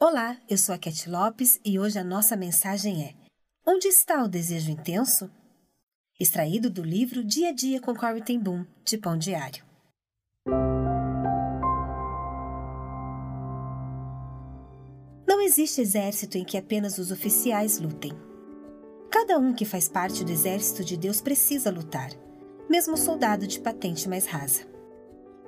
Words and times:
Olá, 0.00 0.36
eu 0.50 0.58
sou 0.58 0.74
a 0.74 0.78
Cat 0.78 1.08
Lopes 1.08 1.60
e 1.64 1.78
hoje 1.78 1.98
a 1.98 2.04
nossa 2.04 2.36
mensagem 2.36 3.04
é: 3.04 3.14
Onde 3.64 3.86
está 3.86 4.24
o 4.24 4.28
desejo 4.28 4.70
intenso? 4.70 5.30
Extraído 6.18 6.68
do 6.68 6.82
livro 6.82 7.22
Dia 7.22 7.50
a 7.50 7.52
Dia 7.52 7.80
com 7.80 7.94
Corey 7.94 8.20
Ten 8.20 8.40
Boom, 8.40 8.66
de 8.84 8.98
Pão 8.98 9.16
Diário. 9.16 9.64
Não 15.26 15.40
existe 15.40 15.80
exército 15.80 16.36
em 16.36 16.44
que 16.44 16.58
apenas 16.58 16.98
os 16.98 17.12
oficiais 17.12 17.78
lutem. 17.78 18.12
Cada 19.10 19.38
um 19.38 19.54
que 19.54 19.64
faz 19.64 19.88
parte 19.88 20.24
do 20.24 20.32
exército 20.32 20.84
de 20.84 20.96
Deus 20.96 21.20
precisa 21.20 21.70
lutar, 21.70 22.10
mesmo 22.68 22.94
o 22.94 22.98
soldado 22.98 23.46
de 23.46 23.60
patente 23.60 24.08
mais 24.08 24.26
rasa. 24.26 24.73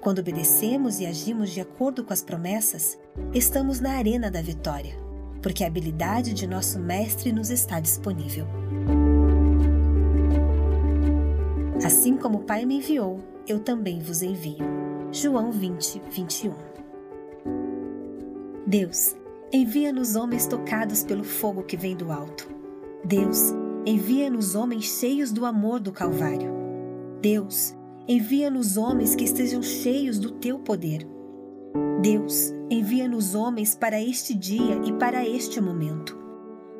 Quando 0.07 0.21
obedecemos 0.21 1.01
e 1.01 1.07
agimos 1.07 1.51
de 1.51 1.61
acordo 1.61 2.05
com 2.05 2.13
as 2.13 2.23
promessas, 2.23 2.97
estamos 3.35 3.81
na 3.81 3.95
arena 3.95 4.31
da 4.31 4.41
vitória, 4.41 4.97
porque 5.43 5.65
a 5.65 5.67
habilidade 5.67 6.33
de 6.33 6.47
nosso 6.47 6.79
Mestre 6.79 7.33
nos 7.33 7.51
está 7.51 7.81
disponível. 7.81 8.47
Assim 11.85 12.17
como 12.17 12.39
o 12.39 12.45
Pai 12.45 12.65
me 12.65 12.77
enviou, 12.77 13.19
eu 13.49 13.59
também 13.59 13.99
vos 13.99 14.23
envio. 14.23 14.65
João 15.11 15.51
20, 15.51 16.01
21. 16.09 16.55
Deus, 18.65 19.17
envia-nos 19.53 20.15
homens 20.15 20.47
tocados 20.47 21.03
pelo 21.03 21.25
fogo 21.25 21.65
que 21.65 21.77
vem 21.77 21.97
do 21.97 22.13
alto. 22.13 22.49
Deus, 23.05 23.53
envia-nos 23.85 24.55
homens 24.55 24.85
cheios 24.85 25.33
do 25.33 25.45
amor 25.45 25.81
do 25.81 25.91
Calvário. 25.91 26.55
Deus, 27.21 27.75
envia-nos 28.09 28.77
homens 28.77 29.17
que 29.17 29.25
estejam 29.25 29.61
cheios 29.63 30.19
do 30.19 30.31
teu 30.31 30.61
poder. 30.61 31.07
Deus, 32.01 32.53
envia-nos 32.71 33.35
homens 33.35 33.75
para 33.75 34.01
este 34.01 34.33
dia 34.33 34.81
e 34.85 34.93
para 34.93 35.27
este 35.27 35.61
momento. 35.61 36.17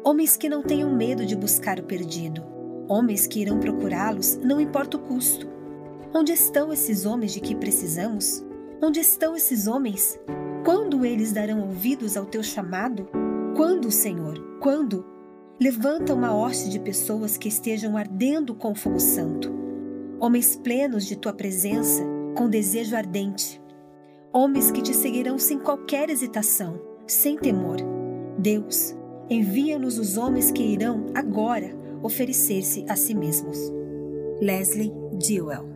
Homens 0.05 0.37
que 0.37 0.49
não 0.49 0.63
tenham 0.63 0.95
medo 0.95 1.27
de 1.27 1.35
buscar 1.35 1.81
o 1.81 1.83
perdido. 1.83 2.45
Homens 2.89 3.27
que 3.27 3.41
irão 3.41 3.59
procurá-los, 3.59 4.37
não 4.37 4.61
importa 4.61 4.97
o 4.97 5.01
custo. 5.01 5.49
Onde 6.15 6.33
estão 6.33 6.73
esses 6.73 7.05
homens 7.05 7.33
de 7.33 7.41
que 7.41 7.57
precisamos? 7.57 8.45
Onde 8.81 9.01
estão 9.01 9.35
esses 9.35 9.67
homens? 9.67 10.17
Quando 10.65 11.05
eles 11.05 11.33
darão 11.33 11.61
ouvidos 11.61 12.17
ao 12.17 12.25
teu 12.25 12.43
chamado? 12.43 13.09
Quando, 13.57 13.91
Senhor? 13.91 14.39
Quando? 14.61 15.05
Levanta 15.61 16.15
uma 16.15 16.33
hoste 16.37 16.69
de 16.69 16.79
pessoas 16.79 17.37
que 17.37 17.49
estejam 17.49 17.97
ardendo 17.97 18.55
com 18.55 18.71
o 18.71 18.77
fogo 18.77 19.01
santo 19.01 19.66
homens 20.21 20.57
plenos 20.57 21.07
de 21.07 21.17
tua 21.17 21.33
presença, 21.33 22.03
com 22.37 22.49
desejo 22.49 22.97
ardente, 22.97 23.61
homens 24.33 24.71
que 24.71 24.83
te 24.83 24.95
seguirão 24.95 25.39
sem 25.39 25.59
qualquer 25.59 26.11
hesitação, 26.11 26.81
sem 27.07 27.37
temor. 27.37 27.77
Deus, 28.39 28.95
envia-nos 29.29 29.99
os 29.99 30.17
homens 30.17 30.51
que 30.51 30.63
irão 30.63 31.07
agora 31.15 31.71
oferecer-se 32.03 32.85
a 32.89 32.97
si 32.97 33.15
mesmos. 33.15 33.59
Leslie 34.41 34.93
Dewell 35.13 35.76